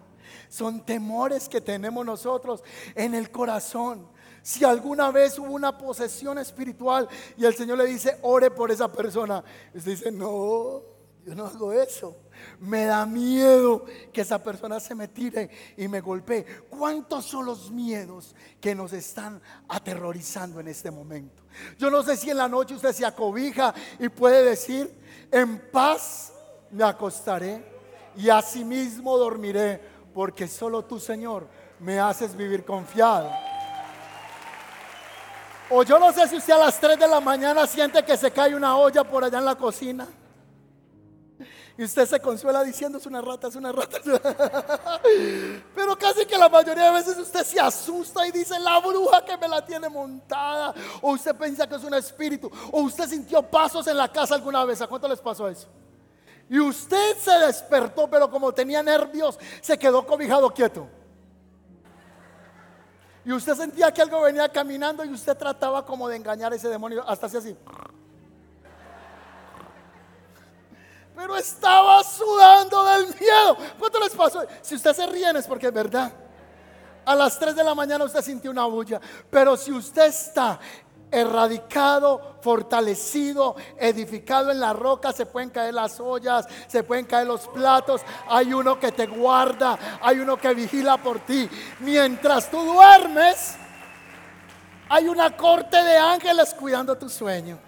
[0.48, 2.62] Son temores que tenemos nosotros
[2.94, 4.08] en el corazón.
[4.42, 8.90] Si alguna vez hubo una posesión espiritual y el Señor le dice, ore por esa
[8.90, 9.42] persona,
[9.74, 10.82] usted dice, no,
[11.24, 12.16] yo no hago eso.
[12.60, 16.44] Me da miedo que esa persona se me tire y me golpee.
[16.68, 21.42] ¿Cuántos son los miedos que nos están aterrorizando en este momento?
[21.78, 24.92] Yo no sé si en la noche usted se acobija y puede decir,
[25.30, 26.32] en paz
[26.70, 27.64] me acostaré
[28.16, 29.80] y asimismo dormiré,
[30.12, 31.46] porque solo tú, Señor,
[31.80, 33.30] me haces vivir confiado.
[35.70, 38.30] O yo no sé si usted a las 3 de la mañana siente que se
[38.30, 40.08] cae una olla por allá en la cocina.
[41.78, 43.98] Y usted se consuela diciendo es una rata, es una rata.
[45.76, 49.36] Pero casi que la mayoría de veces usted se asusta y dice la bruja que
[49.36, 50.74] me la tiene montada.
[51.00, 52.50] O usted piensa que es un espíritu.
[52.72, 54.82] O usted sintió pasos en la casa alguna vez.
[54.82, 55.68] ¿A cuánto les pasó eso?
[56.50, 60.88] Y usted se despertó, pero como tenía nervios, se quedó cobijado quieto.
[63.24, 66.68] Y usted sentía que algo venía caminando y usted trataba como de engañar a ese
[66.68, 67.56] demonio, hasta así así.
[71.18, 73.56] Pero estaba sudando del miedo.
[73.76, 74.40] ¿Cuánto les pasó?
[74.62, 76.12] Si usted se ríe es porque es verdad.
[77.04, 79.00] A las 3 de la mañana usted sintió una bulla.
[79.28, 80.60] Pero si usted está
[81.10, 87.48] erradicado, fortalecido, edificado en la roca, se pueden caer las ollas, se pueden caer los
[87.48, 91.50] platos, hay uno que te guarda, hay uno que vigila por ti.
[91.80, 93.56] Mientras tú duermes,
[94.88, 97.67] hay una corte de ángeles cuidando tu sueño.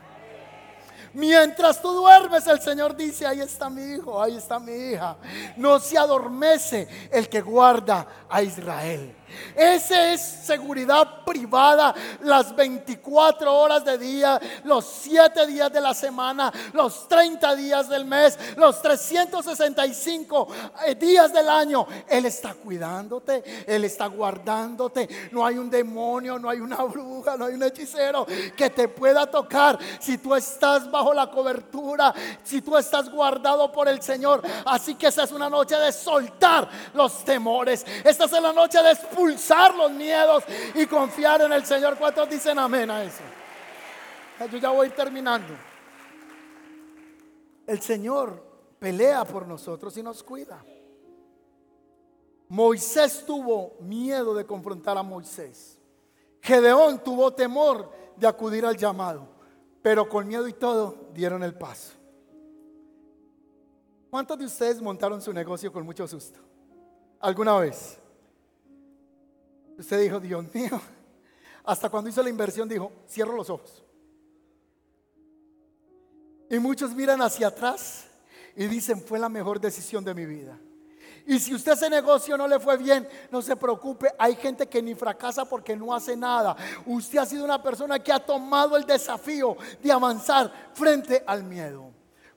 [1.15, 5.17] Mientras tú duermes, el Señor dice, ahí está mi hijo, ahí está mi hija.
[5.57, 9.17] No se adormece el que guarda a Israel.
[9.55, 16.53] Esa es seguridad privada las 24 horas de día, los 7 días de la semana,
[16.73, 20.49] los 30 días del mes, los 365
[20.87, 21.87] eh, días del año.
[22.09, 25.09] Él está cuidándote, Él está guardándote.
[25.33, 29.27] No hay un demonio, no hay una bruja, no hay un hechicero que te pueda
[29.27, 34.43] tocar si tú estás bajo la cobertura, si tú estás guardado por el Señor.
[34.65, 37.85] Así que esa es una noche de soltar los temores.
[38.05, 41.97] Esta es la noche de expulsar los miedos y confiar en el Señor.
[41.97, 43.23] ¿Cuántos dicen amén a eso?
[44.51, 45.55] Yo ya voy terminando.
[47.67, 48.43] El Señor
[48.79, 50.65] pelea por nosotros y nos cuida.
[52.49, 55.79] Moisés tuvo miedo de confrontar a Moisés.
[56.43, 59.29] Gedeón tuvo temor de acudir al llamado,
[59.83, 61.95] pero con miedo y todo dieron el paso.
[64.11, 66.41] ¿Cuántos de ustedes montaron su negocio con mucho susto?
[67.21, 67.99] ¿Alguna vez?
[69.79, 70.81] Usted dijo, Dios mío,
[71.65, 73.85] hasta cuando hizo la inversión dijo, cierro los ojos.
[76.51, 78.09] Y muchos miran hacia atrás
[78.57, 80.59] y dicen, fue la mejor decisión de mi vida.
[81.27, 84.13] Y si usted ese negocio no le fue bien, no se preocupe.
[84.19, 86.57] Hay gente que ni fracasa porque no hace nada.
[86.87, 91.91] Usted ha sido una persona que ha tomado el desafío de avanzar frente al miedo.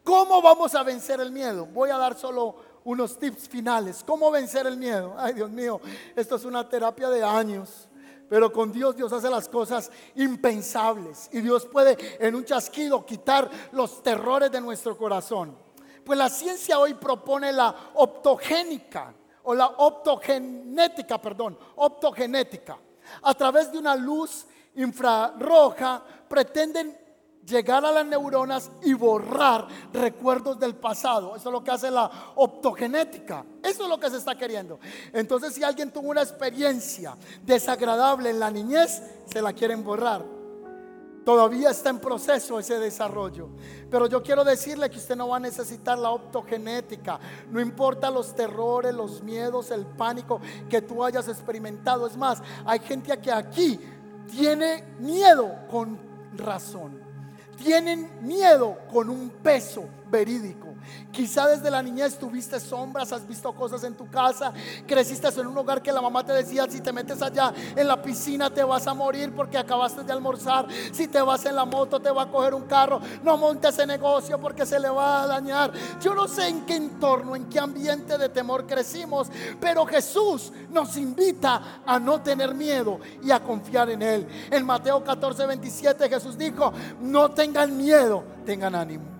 [0.04, 1.66] ¿Cómo vamos a vencer el miedo?
[1.66, 4.04] Voy a dar solo unos tips finales.
[4.06, 5.16] ¿Cómo vencer el miedo?
[5.18, 5.80] Ay, Dios mío,
[6.16, 7.88] esto es una terapia de años.
[8.30, 11.30] Pero con Dios Dios hace las cosas impensables.
[11.32, 15.56] Y Dios puede en un chasquido quitar los terrores de nuestro corazón.
[16.04, 19.14] Pues la ciencia hoy propone la optogénica
[19.44, 22.78] o la optogenética, perdón, optogenética.
[23.22, 26.98] A través de una luz infrarroja pretenden
[27.46, 31.36] llegar a las neuronas y borrar recuerdos del pasado.
[31.36, 33.46] Eso es lo que hace la optogenética.
[33.62, 34.80] Eso es lo que se está queriendo.
[35.12, 40.24] Entonces, si alguien tuvo una experiencia desagradable en la niñez, se la quieren borrar.
[41.26, 43.50] Todavía está en proceso ese desarrollo.
[43.90, 47.20] Pero yo quiero decirle que usted no va a necesitar la optogenética.
[47.50, 52.08] No importa los terrores, los miedos, el pánico que tú hayas experimentado.
[52.08, 53.80] Es más, hay gente que aquí
[54.30, 55.98] tiene miedo con
[56.36, 57.04] razón
[57.56, 60.76] tienen miedo con un peso verídico.
[61.12, 64.54] Quizá desde la niñez tuviste sombras, has visto cosas en tu casa,
[64.86, 68.00] creciste en un hogar que la mamá te decía, si te metes allá en la
[68.00, 72.00] piscina te vas a morir porque acabaste de almorzar, si te vas en la moto
[72.00, 75.28] te va a coger un carro, no montes ese negocio porque se le va a
[75.28, 75.72] dañar.
[76.00, 80.96] Yo no sé en qué entorno, en qué ambiente de temor crecimos, pero Jesús nos
[80.96, 84.28] invita a no tener miedo y a confiar en Él.
[84.52, 86.72] En Mateo 14, 27 Jesús dijo,
[87.02, 89.13] no tengan miedo, tengan ánimo.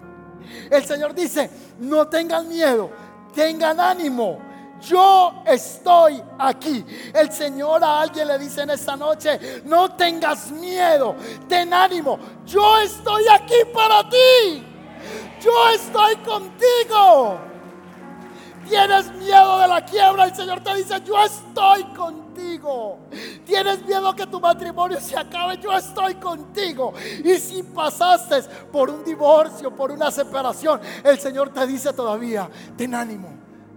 [0.70, 2.90] El Señor dice, no tengan miedo,
[3.34, 4.40] tengan ánimo.
[4.82, 6.86] Yo estoy aquí.
[7.14, 11.16] El Señor a alguien le dice en esta noche, no tengas miedo,
[11.48, 12.20] ten ánimo.
[12.46, 14.66] Yo estoy aquí para ti.
[15.42, 17.38] Yo estoy contigo.
[18.68, 20.26] Tienes miedo de la quiebra.
[20.26, 22.23] El Señor te dice, yo estoy contigo.
[23.46, 25.58] Tienes miedo que tu matrimonio se acabe.
[25.58, 26.94] Yo estoy contigo.
[27.24, 32.96] Y si pasaste por un divorcio, por una separación, el Señor te dice todavía, ten
[32.96, 33.30] ánimo.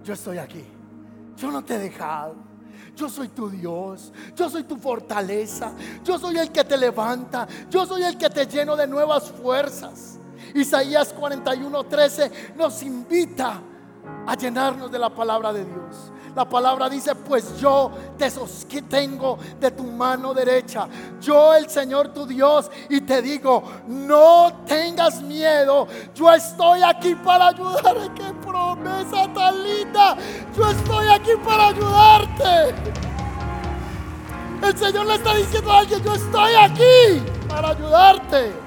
[0.05, 0.65] Yo estoy aquí.
[1.37, 2.47] Yo no te he dejado.
[2.97, 7.85] Yo soy tu Dios, yo soy tu fortaleza, yo soy el que te levanta, yo
[7.85, 10.19] soy el que te lleno de nuevas fuerzas.
[10.55, 13.61] Isaías 41:13 nos invita
[14.27, 16.11] a llenarnos de la palabra de Dios.
[16.37, 20.87] La palabra dice, pues yo te sostengo de tu mano derecha.
[21.19, 25.89] Yo el Señor tu Dios y te digo, no tengas miedo.
[26.15, 27.97] Yo estoy aquí para ayudar.
[28.15, 30.15] ¡Qué promesa tan linda!
[30.55, 32.75] Yo estoy aquí para ayudarte.
[34.63, 38.67] El Señor le está diciendo a alguien, yo estoy aquí para ayudarte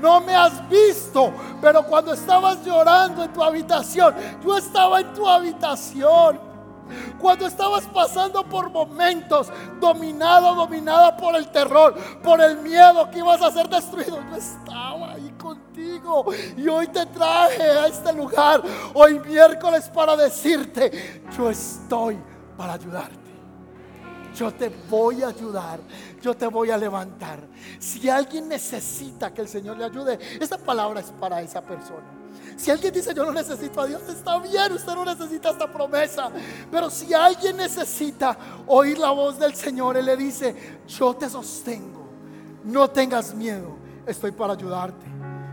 [0.00, 4.14] no me has visto, pero cuando estabas llorando en tu habitación,
[4.44, 6.47] yo estaba en tu habitación.
[7.18, 9.48] Cuando estabas pasando por momentos
[9.80, 15.12] dominado, dominada por el terror, por el miedo que ibas a ser destruido, yo estaba
[15.12, 16.26] ahí contigo.
[16.56, 18.62] Y hoy te traje a este lugar,
[18.94, 22.18] hoy miércoles, para decirte, yo estoy
[22.56, 23.28] para ayudarte.
[24.34, 25.80] Yo te voy a ayudar,
[26.22, 27.40] yo te voy a levantar.
[27.80, 32.17] Si alguien necesita que el Señor le ayude, esta palabra es para esa persona.
[32.58, 36.28] Si alguien dice yo no necesito a Dios, está bien, usted no necesita esta promesa.
[36.68, 38.36] Pero si alguien necesita
[38.66, 42.08] oír la voz del Señor, Él le dice, yo te sostengo,
[42.64, 45.06] no tengas miedo, estoy para ayudarte.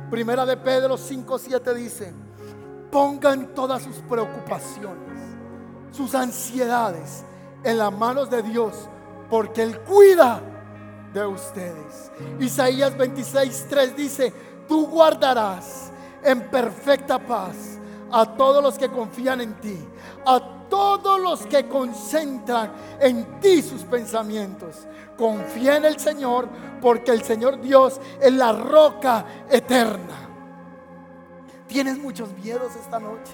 [0.10, 2.12] Primera de Pedro 5.7 dice,
[2.92, 5.20] pongan todas sus preocupaciones,
[5.92, 7.24] sus ansiedades
[7.64, 8.90] en las manos de Dios,
[9.30, 10.42] porque Él cuida
[11.14, 12.12] de ustedes.
[12.40, 14.34] Isaías 26, 3 dice,
[14.68, 15.92] tú guardarás
[16.26, 17.80] en perfecta paz
[18.12, 19.78] a todos los que confían en ti,
[20.26, 24.88] a todos los que concentran en ti sus pensamientos.
[25.18, 26.50] Confía en el Señor,
[26.82, 30.26] porque el Señor Dios es la roca eterna.
[31.68, 33.34] Tienes muchos miedos esta noche.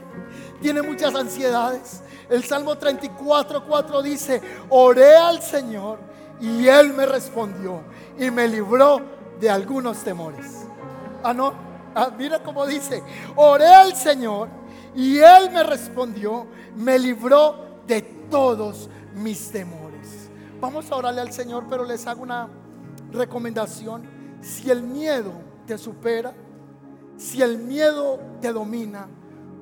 [0.61, 2.01] Tienes muchas ansiedades.
[2.29, 5.99] El Salmo 34, 4 dice, oré al Señor
[6.39, 7.81] y Él me respondió
[8.17, 9.01] y me libró
[9.39, 10.65] de algunos temores.
[11.23, 11.70] Ah, no.
[11.93, 13.03] Ah, mira cómo dice,
[13.35, 14.49] oré al Señor
[14.95, 20.29] y Él me respondió, me libró de todos mis temores.
[20.59, 22.47] Vamos a orarle al Señor, pero les hago una
[23.11, 24.03] recomendación.
[24.41, 25.31] Si el miedo
[25.65, 26.33] te supera,
[27.17, 29.07] si el miedo te domina,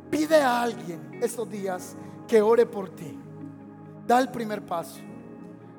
[0.10, 1.96] pide a alguien estos días
[2.28, 3.18] que ore por ti.
[4.06, 5.00] Da el primer paso.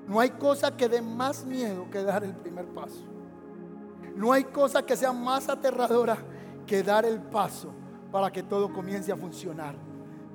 [0.06, 3.04] No hay cosa que dé más miedo que dar el primer paso.
[4.16, 6.18] No hay cosa que sea más aterradora
[6.70, 7.72] que dar el paso
[8.12, 9.74] para que todo comience a funcionar.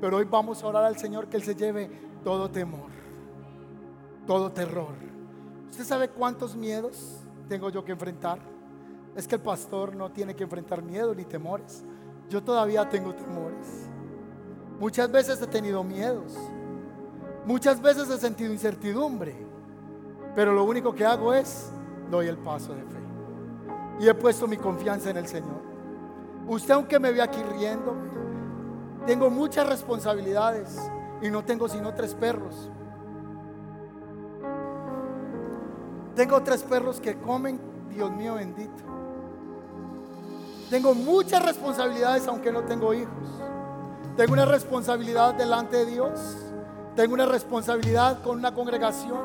[0.01, 1.89] Pero hoy vamos a orar al Señor que Él se lleve
[2.25, 2.89] todo temor,
[4.27, 4.95] todo terror.
[5.69, 8.39] ¿Usted sabe cuántos miedos tengo yo que enfrentar?
[9.15, 11.85] Es que el pastor no tiene que enfrentar miedo ni temores.
[12.29, 13.87] Yo todavía tengo temores.
[14.77, 16.35] Muchas veces he tenido miedos.
[17.45, 19.37] Muchas veces he sentido incertidumbre.
[20.35, 21.71] Pero lo único que hago es
[22.11, 22.99] doy el paso de fe.
[24.01, 25.74] Y he puesto mi confianza en el Señor.
[26.47, 27.95] Usted aunque me ve aquí riendo,
[29.05, 30.77] tengo muchas responsabilidades
[31.21, 32.69] y no tengo sino tres perros.
[36.15, 38.83] Tengo tres perros que comen, Dios mío bendito.
[40.69, 43.11] Tengo muchas responsabilidades aunque no tengo hijos.
[44.15, 46.37] Tengo una responsabilidad delante de Dios.
[46.95, 49.19] Tengo una responsabilidad con una congregación.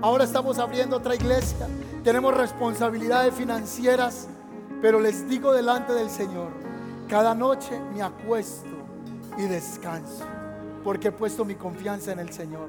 [0.00, 1.66] Ahora estamos abriendo otra iglesia.
[2.04, 4.28] Tenemos responsabilidades financieras.
[4.82, 6.48] Pero les digo delante del Señor,
[7.08, 8.68] cada noche me acuesto
[9.38, 10.24] y descanso.
[10.82, 12.68] Porque he puesto mi confianza en el Señor.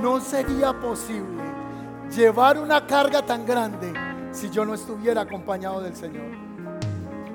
[0.00, 1.42] No sería posible
[2.14, 3.92] llevar una carga tan grande
[4.30, 6.30] si yo no estuviera acompañado del Señor.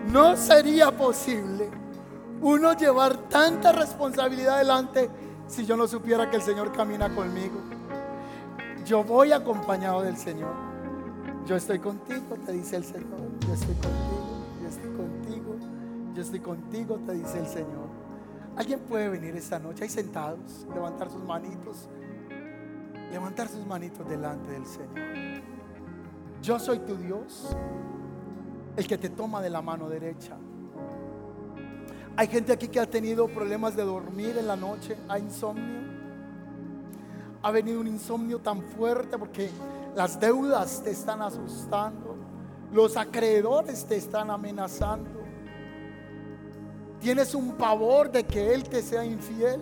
[0.09, 1.69] No sería posible
[2.41, 5.09] uno llevar tanta responsabilidad adelante
[5.47, 7.59] si yo no supiera que el Señor camina conmigo.
[8.85, 10.74] Yo voy acompañado del Señor.
[11.45, 13.19] Yo estoy contigo, te dice el Señor.
[13.47, 15.55] Yo estoy contigo, yo estoy contigo,
[16.15, 17.87] yo estoy contigo, te dice el Señor.
[18.55, 21.87] ¿Alguien puede venir esta noche ahí sentados, levantar sus manitos,
[23.11, 25.43] levantar sus manitos delante del Señor?
[26.41, 27.55] Yo soy tu Dios
[28.75, 30.37] el que te toma de la mano derecha.
[32.17, 35.93] Hay gente aquí que ha tenido problemas de dormir en la noche, hay insomnio.
[37.43, 39.51] Ha venido un insomnio tan fuerte porque
[39.95, 42.15] las deudas te están asustando,
[42.71, 45.23] los acreedores te están amenazando.
[46.99, 49.61] Tienes un pavor de que Él te sea infiel.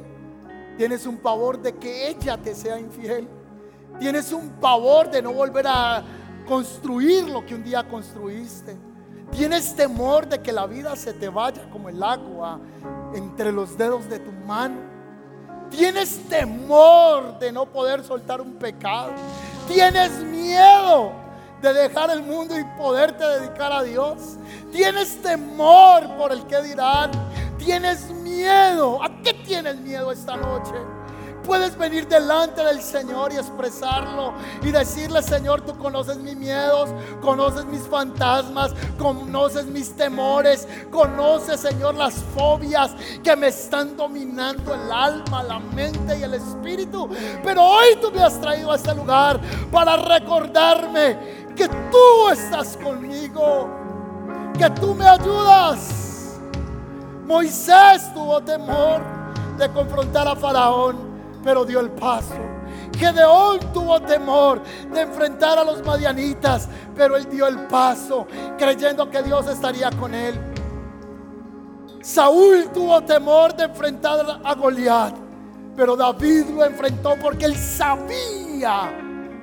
[0.78, 3.28] Tienes un pavor de que ella te sea infiel.
[4.00, 6.04] Tienes un pavor de no volver a
[6.48, 8.76] construir lo que un día construiste.
[9.32, 12.60] Tienes temor de que la vida se te vaya como el agua
[13.14, 14.78] entre los dedos de tu mano.
[15.70, 19.12] Tienes temor de no poder soltar un pecado.
[19.68, 21.14] Tienes miedo
[21.62, 24.38] de dejar el mundo y poderte dedicar a Dios.
[24.72, 27.12] Tienes temor por el que dirán.
[27.58, 29.02] Tienes miedo.
[29.02, 30.74] ¿A qué tienes miedo esta noche?
[31.46, 36.90] Puedes venir delante del Señor y expresarlo y decirle, Señor, tú conoces mis miedos,
[37.22, 42.92] conoces mis fantasmas, conoces mis temores, conoces, Señor, las fobias
[43.22, 47.10] que me están dominando el alma, la mente y el espíritu.
[47.44, 49.40] Pero hoy tú me has traído a este lugar
[49.70, 53.70] para recordarme que tú estás conmigo,
[54.58, 56.40] que tú me ayudas.
[57.26, 59.02] Moisés tuvo temor
[59.58, 61.13] de confrontar a Faraón
[61.44, 62.36] pero dio el paso.
[62.98, 68.28] Gedeón tuvo temor de enfrentar a los madianitas, pero él dio el paso,
[68.58, 70.40] creyendo que Dios estaría con él.
[72.02, 75.16] Saúl tuvo temor de enfrentar a Goliat,
[75.76, 78.92] pero David lo enfrentó porque él sabía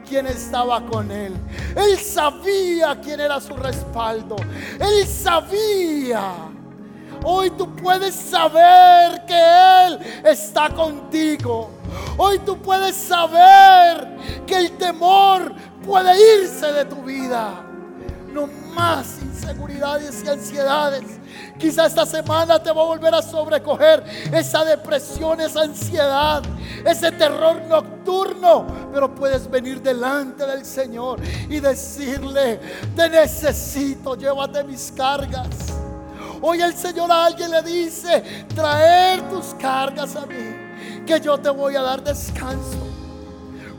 [0.07, 1.35] quién estaba con él.
[1.77, 4.37] Él sabía quién era su respaldo.
[4.79, 6.51] Él sabía
[7.23, 9.35] Hoy tú puedes saber que
[9.87, 11.71] Él está contigo.
[12.17, 14.17] Hoy tú puedes saber
[14.47, 15.53] que el temor
[15.85, 17.65] puede irse de tu vida.
[18.33, 21.03] No más inseguridades y ansiedades.
[21.59, 26.43] Quizá esta semana te va a volver a sobrecoger esa depresión, esa ansiedad,
[26.85, 28.67] ese terror nocturno.
[28.93, 32.61] Pero puedes venir delante del Señor y decirle,
[32.95, 35.49] te necesito, llévate mis cargas.
[36.43, 40.37] Hoy el Señor a alguien le dice, traer tus cargas a mí,
[41.11, 42.79] que yo te voy a dar descanso.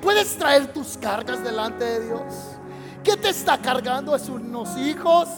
[0.02, 2.24] Puedes traer tus cargas delante de Dios.
[3.06, 4.14] ¿Qué te está cargando?
[4.14, 5.30] ¿Es unos hijos?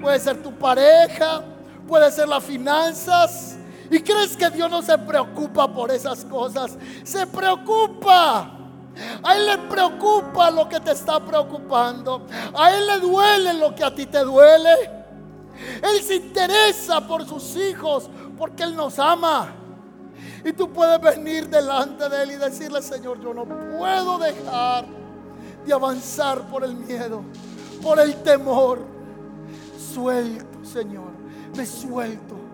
[0.00, 1.42] Puede ser tu pareja,
[1.86, 3.58] puede ser las finanzas.
[3.90, 6.78] ¿Y crees que Dios no se preocupa por esas cosas?
[7.04, 8.52] Se preocupa.
[9.22, 12.26] A Él le preocupa lo que te está preocupando.
[12.54, 14.72] A Él le duele lo que a ti te duele.
[15.82, 18.08] Él se interesa por sus hijos
[18.38, 19.65] porque Él nos ama.
[20.44, 24.86] Y tú puedes venir delante de Él y decirle, Señor, yo no puedo dejar
[25.64, 27.22] de avanzar por el miedo,
[27.82, 28.80] por el temor.
[29.92, 31.10] Suelto, Señor,
[31.56, 32.46] me suelto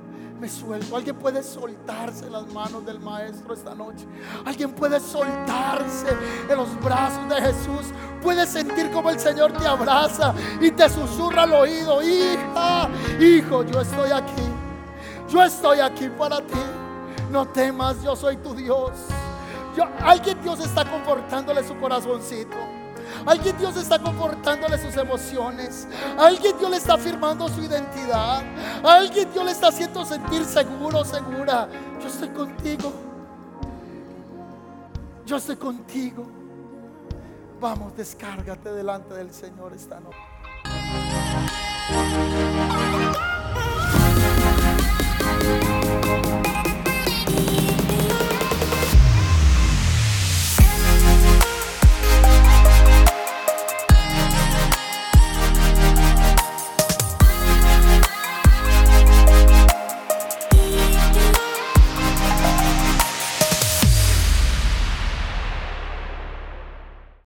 [0.43, 0.97] me suelto.
[0.97, 4.05] Alguien puede soltarse en las manos del Maestro esta noche.
[4.45, 6.09] Alguien puede soltarse
[6.49, 7.95] en los brazos de Jesús.
[8.21, 12.03] Puede sentir como el Señor te abraza y te susurra al oído.
[12.03, 12.89] Hija,
[13.21, 14.43] hijo, yo estoy aquí.
[15.29, 16.82] Yo estoy aquí para ti.
[17.33, 18.91] No temas, yo soy tu Dios.
[19.75, 22.59] Yo, alguien Dios está confortándole su corazoncito.
[23.25, 25.89] Alguien Dios está confortándole sus emociones.
[26.19, 28.43] Alguien Dios le está afirmando su identidad.
[28.85, 31.69] Alguien Dios le está haciendo sentir seguro, segura.
[32.03, 32.93] Yo estoy contigo.
[35.25, 36.27] Yo estoy contigo.
[37.59, 40.19] Vamos, descárgate delante del Señor esta noche.